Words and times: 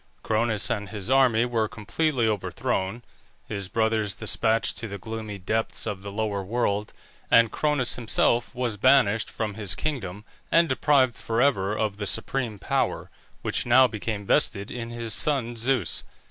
Cronus 0.23 0.71
and 0.71 0.89
his 0.89 1.11
army 1.11 1.45
were 1.45 1.67
completely 1.67 2.27
overthrown, 2.27 3.03
his 3.47 3.67
brothers 3.67 4.15
despatched 4.15 4.75
to 4.79 4.87
the 4.87 4.97
gloomy 4.97 5.37
depths 5.37 5.85
of 5.85 6.01
the 6.01 6.11
lower 6.11 6.43
world, 6.43 6.91
and 7.29 7.51
Cronus 7.51 7.93
himself 7.97 8.55
was 8.55 8.77
banished 8.77 9.29
from 9.29 9.53
his 9.53 9.75
kingdom 9.75 10.25
and 10.51 10.67
deprived 10.67 11.13
for 11.13 11.39
ever 11.39 11.75
of 11.77 11.97
the 11.97 12.07
supreme 12.07 12.57
power, 12.57 13.11
which 13.43 13.67
now 13.67 13.85
became 13.87 14.25
vested 14.25 14.71
in 14.71 14.89
his 14.89 15.13
son 15.13 15.55
Zeus. 15.55 16.03